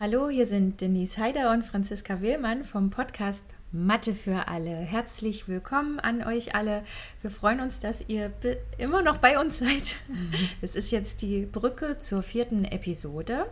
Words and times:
Hallo, 0.00 0.28
hier 0.28 0.46
sind 0.46 0.80
Denise 0.80 1.18
Heider 1.18 1.50
und 1.50 1.64
Franziska 1.64 2.20
Willmann 2.20 2.62
vom 2.62 2.88
Podcast 2.88 3.44
Mathe 3.72 4.14
für 4.14 4.46
alle. 4.46 4.70
Herzlich 4.70 5.48
willkommen 5.48 5.98
an 5.98 6.22
euch 6.22 6.54
alle. 6.54 6.84
Wir 7.20 7.32
freuen 7.32 7.58
uns, 7.58 7.80
dass 7.80 8.04
ihr 8.06 8.32
immer 8.78 9.02
noch 9.02 9.18
bei 9.18 9.40
uns 9.40 9.58
seid. 9.58 9.96
Mhm. 10.06 10.32
Es 10.62 10.76
ist 10.76 10.92
jetzt 10.92 11.20
die 11.20 11.46
Brücke 11.46 11.98
zur 11.98 12.22
vierten 12.22 12.64
Episode. 12.64 13.46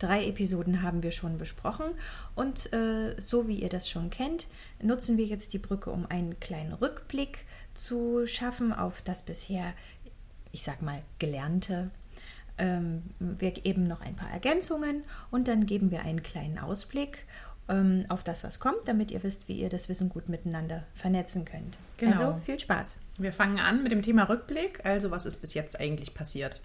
Drei 0.00 0.26
Episoden 0.26 0.82
haben 0.82 1.04
wir 1.04 1.12
schon 1.12 1.38
besprochen 1.38 1.92
und 2.34 2.72
äh, 2.72 3.14
so 3.20 3.46
wie 3.46 3.62
ihr 3.62 3.68
das 3.68 3.88
schon 3.88 4.10
kennt, 4.10 4.48
nutzen 4.82 5.16
wir 5.18 5.26
jetzt 5.26 5.52
die 5.52 5.60
Brücke, 5.60 5.90
um 5.90 6.06
einen 6.06 6.40
kleinen 6.40 6.72
Rückblick 6.72 7.44
zu 7.74 8.26
schaffen 8.26 8.72
auf 8.72 9.02
das 9.02 9.22
bisher, 9.22 9.72
ich 10.50 10.64
sag 10.64 10.82
mal, 10.82 11.00
gelernte 11.20 11.92
ähm, 12.62 13.02
wir 13.18 13.50
geben 13.50 13.88
noch 13.88 14.00
ein 14.00 14.14
paar 14.14 14.30
Ergänzungen 14.30 15.02
und 15.32 15.48
dann 15.48 15.66
geben 15.66 15.90
wir 15.90 16.02
einen 16.02 16.22
kleinen 16.22 16.58
Ausblick 16.58 17.26
ähm, 17.68 18.04
auf 18.08 18.24
das, 18.24 18.44
was 18.44 18.60
kommt, 18.60 18.86
damit 18.86 19.10
ihr 19.10 19.22
wisst, 19.22 19.48
wie 19.48 19.54
ihr 19.54 19.68
das 19.68 19.88
Wissen 19.88 20.08
gut 20.08 20.28
miteinander 20.28 20.84
vernetzen 20.94 21.44
könnt. 21.44 21.78
Genau. 21.98 22.12
Also 22.12 22.40
viel 22.44 22.58
Spaß. 22.58 22.98
Wir 23.18 23.32
fangen 23.32 23.60
an 23.60 23.82
mit 23.82 23.92
dem 23.92 24.02
Thema 24.02 24.24
Rückblick. 24.28 24.84
Also 24.84 25.10
was 25.10 25.26
ist 25.26 25.40
bis 25.40 25.54
jetzt 25.54 25.78
eigentlich 25.78 26.14
passiert? 26.14 26.60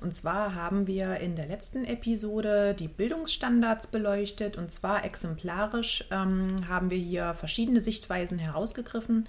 Und 0.00 0.14
zwar 0.14 0.54
haben 0.54 0.86
wir 0.86 1.16
in 1.16 1.36
der 1.36 1.46
letzten 1.46 1.84
Episode 1.84 2.74
die 2.74 2.88
Bildungsstandards 2.88 3.86
beleuchtet 3.86 4.58
und 4.58 4.70
zwar 4.70 5.04
exemplarisch 5.04 6.04
ähm, 6.10 6.68
haben 6.68 6.90
wir 6.90 6.98
hier 6.98 7.34
verschiedene 7.34 7.80
Sichtweisen 7.80 8.38
herausgegriffen 8.38 9.26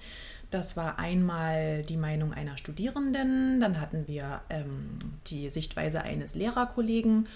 das 0.54 0.76
war 0.76 1.00
einmal 1.00 1.82
die 1.82 1.96
Meinung 1.96 2.32
einer 2.32 2.56
Studierenden, 2.56 3.58
dann 3.58 3.80
hatten 3.80 4.06
wir 4.06 4.40
ähm, 4.50 4.90
die 5.26 5.48
Sichtweise 5.48 6.02
eines 6.02 6.36
Lehrerkollegen 6.36 7.26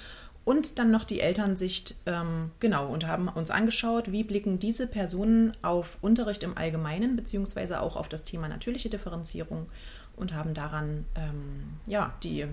und 0.49 0.79
dann 0.79 0.91
noch 0.91 1.05
die 1.05 1.21
Elternsicht, 1.21 1.95
ähm, 2.07 2.53
genau, 2.59 2.89
und 2.89 3.07
haben 3.07 3.29
uns 3.29 3.51
angeschaut, 3.51 4.11
wie 4.13 4.25
blicken 4.25 4.59
diese 4.59 4.87
Personen 4.87 5.55
auf 5.61 5.99
Unterricht 6.01 6.43
im 6.43 6.57
Allgemeinen, 6.57 7.17
beziehungsweise 7.17 7.83
auch 7.83 7.97
auf 7.97 8.09
das 8.09 8.25
Thema 8.25 8.49
natürliche 8.49 8.89
Differenzierung 8.89 9.67
und 10.17 10.33
haben 10.33 10.55
daran 10.55 11.05
ähm, 11.17 11.77
ja, 11.87 12.15
die, 12.23 12.47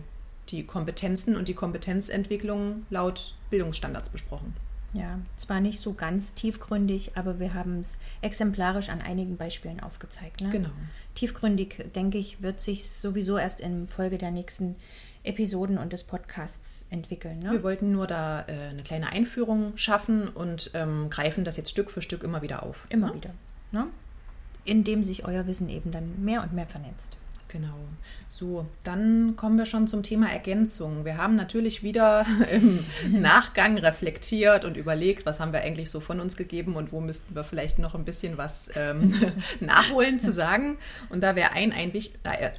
die 0.49 0.65
Kompetenzen 0.65 1.37
und 1.37 1.47
die 1.47 1.53
Kompetenzentwicklung 1.53 2.85
laut 2.89 3.33
Bildungsstandards 3.49 4.09
besprochen. 4.09 4.53
Ja, 4.95 5.19
zwar 5.35 5.59
nicht 5.59 5.79
so 5.81 5.93
ganz 5.93 6.33
tiefgründig, 6.33 7.11
aber 7.15 7.39
wir 7.39 7.53
haben 7.53 7.81
es 7.81 7.99
exemplarisch 8.21 8.89
an 8.89 9.01
einigen 9.01 9.35
Beispielen 9.35 9.81
aufgezeigt. 9.81 10.41
Ne? 10.41 10.49
Genau. 10.49 10.69
Tiefgründig, 11.15 11.91
denke 11.93 12.17
ich, 12.17 12.41
wird 12.41 12.61
sich 12.61 12.89
sowieso 12.89 13.37
erst 13.37 13.59
in 13.59 13.87
Folge 13.89 14.17
der 14.17 14.31
nächsten 14.31 14.75
Episoden 15.23 15.77
und 15.77 15.91
des 15.91 16.03
Podcasts 16.03 16.87
entwickeln. 16.91 17.39
Ne? 17.39 17.51
Wir 17.51 17.63
wollten 17.63 17.91
nur 17.91 18.07
da 18.07 18.45
äh, 18.47 18.69
eine 18.69 18.83
kleine 18.83 19.09
Einführung 19.09 19.73
schaffen 19.75 20.29
und 20.29 20.71
ähm, 20.73 21.09
greifen 21.09 21.43
das 21.43 21.57
jetzt 21.57 21.71
Stück 21.71 21.91
für 21.91 22.01
Stück 22.01 22.23
immer 22.23 22.41
wieder 22.41 22.63
auf. 22.63 22.85
Immer 22.89 23.07
ne? 23.07 23.15
wieder. 23.15 23.29
Ne? 23.71 23.87
Indem 24.63 25.03
sich 25.03 25.25
euer 25.25 25.45
Wissen 25.47 25.67
eben 25.69 25.91
dann 25.91 26.23
mehr 26.23 26.41
und 26.41 26.53
mehr 26.53 26.67
vernetzt. 26.67 27.17
Genau. 27.55 27.87
So, 28.29 28.65
dann 28.83 29.37
kommen 29.37 29.57
wir 29.57 29.65
schon 29.65 29.87
zum 29.87 30.03
Thema 30.03 30.29
Ergänzung. 30.29 31.05
Wir 31.05 31.15
haben 31.15 31.37
natürlich 31.37 31.83
wieder 31.83 32.25
im 32.51 32.85
Nachgang 33.09 33.77
reflektiert 33.77 34.65
und 34.65 34.75
überlegt, 34.75 35.25
was 35.25 35.39
haben 35.39 35.53
wir 35.53 35.61
eigentlich 35.61 35.89
so 35.89 36.01
von 36.01 36.19
uns 36.19 36.35
gegeben 36.35 36.75
und 36.75 36.91
wo 36.91 36.99
müssten 36.99 37.33
wir 37.33 37.45
vielleicht 37.45 37.79
noch 37.79 37.95
ein 37.95 38.03
bisschen 38.03 38.37
was 38.37 38.69
ähm, 38.75 39.13
nachholen 39.61 40.19
zu 40.19 40.33
sagen. 40.33 40.77
Und 41.07 41.21
da 41.21 41.37
wäre 41.37 41.53
ein, 41.53 41.71
ein, 41.71 41.93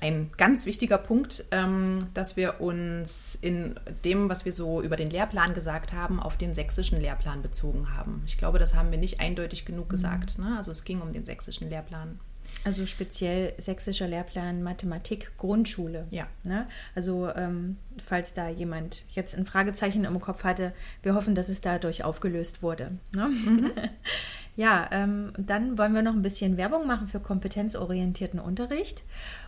ein, 0.00 0.30
ganz 0.39 0.64
wichtiger 0.64 0.97
Punkt, 0.97 1.44
ähm, 1.50 1.98
dass 2.14 2.39
wir 2.39 2.62
uns 2.62 3.36
in 3.42 3.78
dem, 4.06 4.30
was 4.30 4.47
wir 4.47 4.52
so 4.52 4.80
über 4.80 4.97
den 4.97 5.11
Lehrplan 5.11 5.52
gesagt 5.52 5.92
haben, 5.92 6.20
auf 6.20 6.39
den 6.39 6.55
sächsischen 6.55 7.02
Lehrplan 7.02 7.42
bezogen 7.42 7.94
haben. 7.94 8.22
Ich 8.24 8.39
glaube, 8.39 8.58
das 8.58 8.74
haben 8.74 8.91
wir 8.91 8.98
nicht 8.98 9.20
eindeutig 9.20 9.67
genug 9.67 9.91
gesagt. 9.91 10.39
Ne? 10.39 10.55
Also 10.56 10.70
es 10.70 10.84
ging 10.84 11.02
um 11.02 11.12
den 11.12 11.27
sächsischen 11.27 11.69
Lehrplan. 11.69 12.19
Also 12.64 12.84
speziell 12.86 13.55
sächsischer 13.58 14.08
Lehrplan 14.08 14.62
Mathematik 14.62 15.30
Grundschule. 15.39 16.07
Ja. 16.11 16.27
Ne? 16.42 16.67
Also 16.95 17.29
ähm, 17.34 17.77
falls 18.05 18.34
da 18.34 18.48
jemand 18.48 19.05
jetzt 19.12 19.36
ein 19.36 19.46
Fragezeichen 19.46 20.05
im 20.05 20.20
Kopf 20.20 20.42
hatte, 20.42 20.73
wir 21.02 21.14
hoffen, 21.14 21.34
dass 21.34 21.48
es 21.48 21.61
dadurch 21.61 22.02
aufgelöst 22.02 22.62
wurde. 22.62 22.92
Ne? 23.12 23.29
Mhm. 23.29 23.70
ja, 24.57 24.89
ähm, 24.90 25.33
dann 25.39 25.79
wollen 25.79 25.95
wir 25.95 26.02
noch 26.02 26.14
ein 26.14 26.23
bisschen 26.23 26.57
Werbung 26.57 26.86
machen 26.86 27.07
für 27.07 27.20
kompetenzorientierten 27.20 28.40
Unterricht. 28.40 29.05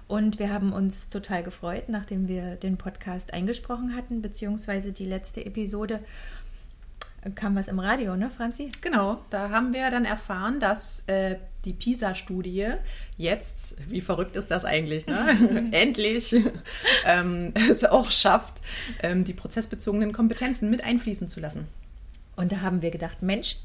Und 0.06 0.38
wir 0.38 0.52
haben 0.52 0.72
uns 0.72 1.08
total 1.08 1.42
gefreut, 1.42 1.88
nachdem 1.88 2.28
wir 2.28 2.56
den 2.56 2.76
Podcast 2.76 3.34
eingesprochen 3.34 3.96
hatten, 3.96 4.22
beziehungsweise 4.22 4.92
die 4.92 5.06
letzte 5.06 5.44
Episode 5.44 6.00
kam 7.34 7.56
was 7.56 7.68
im 7.68 7.78
Radio, 7.78 8.16
ne, 8.16 8.30
Franzi? 8.30 8.68
Genau, 8.80 9.18
da 9.30 9.50
haben 9.50 9.72
wir 9.72 9.90
dann 9.90 10.04
erfahren, 10.04 10.60
dass 10.60 11.02
äh, 11.06 11.36
die 11.64 11.72
PISA-Studie 11.72 12.74
jetzt, 13.16 13.76
wie 13.88 14.00
verrückt 14.00 14.36
ist 14.36 14.50
das 14.50 14.64
eigentlich, 14.64 15.06
ne? 15.06 15.68
endlich 15.72 16.34
ähm, 17.04 17.52
es 17.70 17.84
auch 17.84 18.10
schafft, 18.10 18.62
ähm, 19.02 19.24
die 19.24 19.34
prozessbezogenen 19.34 20.12
Kompetenzen 20.12 20.70
mit 20.70 20.84
einfließen 20.84 21.28
zu 21.28 21.40
lassen. 21.40 21.66
Und 22.36 22.52
da 22.52 22.60
haben 22.60 22.82
wir 22.82 22.90
gedacht, 22.90 23.22
Mensch, 23.22 23.56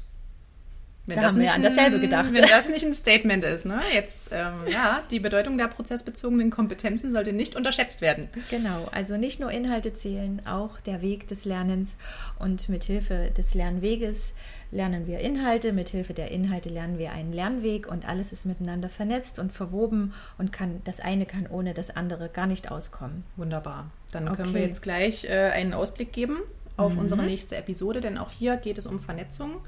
wenn 1.06 1.16
da 1.16 1.22
das 1.22 1.32
haben 1.32 1.42
wir 1.42 1.52
an 1.52 1.62
dasselbe 1.62 2.00
gedacht. 2.00 2.32
Wenn 2.32 2.48
das 2.48 2.68
nicht 2.68 2.84
ein 2.86 2.94
Statement 2.94 3.44
ist, 3.44 3.66
ne? 3.66 3.80
Jetzt, 3.92 4.30
ähm, 4.32 4.54
ja, 4.66 5.02
die 5.10 5.20
Bedeutung 5.20 5.58
der 5.58 5.68
prozessbezogenen 5.68 6.50
Kompetenzen 6.50 7.12
sollte 7.12 7.32
nicht 7.32 7.56
unterschätzt 7.56 8.00
werden. 8.00 8.28
Genau, 8.50 8.88
also 8.90 9.16
nicht 9.16 9.38
nur 9.38 9.50
Inhalte 9.50 9.92
zählen, 9.92 10.40
auch 10.46 10.80
der 10.80 11.02
Weg 11.02 11.28
des 11.28 11.44
Lernens 11.44 11.96
und 12.38 12.68
mit 12.68 12.84
Hilfe 12.84 13.30
des 13.36 13.54
Lernweges 13.54 14.34
lernen 14.70 15.06
wir 15.06 15.20
Inhalte, 15.20 15.72
mit 15.72 15.90
Hilfe 15.90 16.14
der 16.14 16.30
Inhalte 16.30 16.68
lernen 16.68 16.98
wir 16.98 17.12
einen 17.12 17.32
Lernweg 17.32 17.86
und 17.86 18.08
alles 18.08 18.32
ist 18.32 18.44
miteinander 18.44 18.88
vernetzt 18.88 19.38
und 19.38 19.52
verwoben 19.52 20.12
und 20.36 20.52
kann 20.52 20.80
das 20.84 21.00
eine 21.00 21.26
kann 21.26 21.46
ohne 21.46 21.74
das 21.74 21.94
andere 21.94 22.28
gar 22.28 22.46
nicht 22.46 22.70
auskommen. 22.70 23.24
Wunderbar. 23.36 23.90
Dann 24.10 24.26
okay. 24.26 24.36
können 24.36 24.54
wir 24.54 24.62
jetzt 24.62 24.82
gleich 24.82 25.24
äh, 25.24 25.50
einen 25.50 25.74
Ausblick 25.74 26.12
geben 26.12 26.38
auf 26.76 26.92
mhm. 26.92 26.98
unsere 26.98 27.22
nächste 27.22 27.56
Episode, 27.56 28.00
denn 28.00 28.18
auch 28.18 28.30
hier 28.30 28.56
geht 28.56 28.78
es 28.78 28.86
um 28.86 28.98
Vernetzung. 28.98 29.60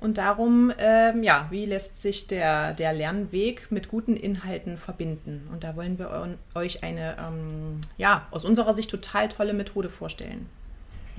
Und 0.00 0.16
darum, 0.16 0.72
ähm, 0.78 1.22
ja, 1.22 1.46
wie 1.50 1.66
lässt 1.66 2.00
sich 2.00 2.26
der, 2.26 2.72
der 2.72 2.92
Lernweg 2.94 3.70
mit 3.70 3.88
guten 3.88 4.16
Inhalten 4.16 4.78
verbinden? 4.78 5.46
Und 5.52 5.62
da 5.62 5.76
wollen 5.76 5.98
wir 5.98 6.38
euch 6.54 6.82
eine, 6.82 7.16
ähm, 7.18 7.82
ja, 7.98 8.26
aus 8.30 8.46
unserer 8.46 8.72
Sicht 8.72 8.90
total 8.90 9.28
tolle 9.28 9.52
Methode 9.52 9.90
vorstellen. 9.90 10.46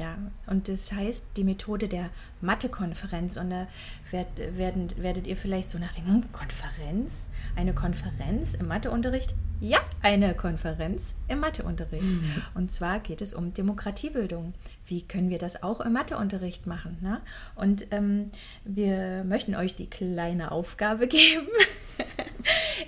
Ja, 0.01 0.17
und 0.47 0.67
das 0.67 0.91
heißt 0.91 1.27
die 1.37 1.43
Methode 1.43 1.87
der 1.87 2.09
Mathe-Konferenz. 2.41 3.37
Und 3.37 3.51
da 3.51 3.67
werd, 4.09 4.29
werden, 4.57 4.87
werdet 4.97 5.27
ihr 5.27 5.37
vielleicht 5.37 5.69
so 5.69 5.77
nachdenken, 5.77 6.09
hm, 6.09 6.31
Konferenz? 6.31 7.27
Eine 7.55 7.75
Konferenz 7.75 8.55
im 8.55 8.67
Matheunterricht? 8.67 9.35
Ja, 9.59 9.77
eine 10.01 10.33
Konferenz 10.33 11.13
im 11.27 11.39
Matheunterricht. 11.39 12.03
Mhm. 12.03 12.41
Und 12.55 12.71
zwar 12.71 12.99
geht 12.99 13.21
es 13.21 13.35
um 13.35 13.53
Demokratiebildung. 13.53 14.55
Wie 14.87 15.03
können 15.03 15.29
wir 15.29 15.37
das 15.37 15.61
auch 15.61 15.81
im 15.81 15.93
Matheunterricht 15.93 16.65
machen? 16.65 16.97
Ne? 17.01 17.21
Und 17.53 17.85
ähm, 17.91 18.31
wir 18.65 19.23
möchten 19.23 19.53
euch 19.53 19.75
die 19.75 19.87
kleine 19.87 20.51
Aufgabe 20.51 21.07
geben, 21.07 21.47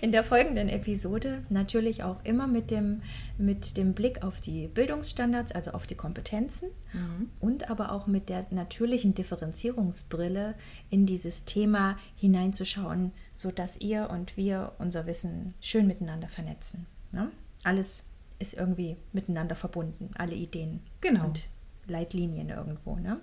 in 0.01 0.11
der 0.11 0.23
folgenden 0.23 0.69
Episode 0.69 1.43
natürlich 1.49 2.03
auch 2.03 2.23
immer 2.23 2.47
mit 2.47 2.71
dem, 2.71 3.01
mit 3.37 3.77
dem 3.77 3.93
Blick 3.93 4.23
auf 4.23 4.41
die 4.41 4.67
Bildungsstandards, 4.67 5.51
also 5.51 5.71
auf 5.71 5.87
die 5.87 5.95
Kompetenzen 5.95 6.69
mhm. 6.93 7.29
und 7.39 7.69
aber 7.69 7.91
auch 7.91 8.07
mit 8.07 8.29
der 8.29 8.45
natürlichen 8.51 9.13
Differenzierungsbrille 9.15 10.55
in 10.89 11.05
dieses 11.05 11.45
Thema 11.45 11.97
hineinzuschauen, 12.15 13.11
sodass 13.33 13.79
ihr 13.79 14.09
und 14.09 14.37
wir 14.37 14.73
unser 14.79 15.05
Wissen 15.05 15.53
schön 15.61 15.87
miteinander 15.87 16.27
vernetzen. 16.27 16.85
Ne? 17.11 17.31
Alles 17.63 18.03
ist 18.39 18.53
irgendwie 18.53 18.97
miteinander 19.11 19.55
verbunden, 19.55 20.11
alle 20.15 20.35
Ideen 20.35 20.81
genau. 21.01 21.25
und 21.25 21.47
Leitlinien 21.87 22.49
irgendwo. 22.49 22.95
Ne? 22.95 23.19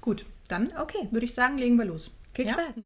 Gut, 0.00 0.26
dann 0.48 0.72
okay, 0.80 1.08
würde 1.10 1.26
ich 1.26 1.34
sagen, 1.34 1.58
legen 1.58 1.76
wir 1.76 1.84
los. 1.84 2.10
Viel 2.34 2.46
ja? 2.46 2.52
Spaß. 2.52 2.82